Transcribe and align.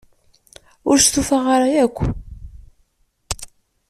Ur 0.89 0.97
stufaɣ 0.99 1.45
ara 1.55 1.67
akk. 1.85 1.97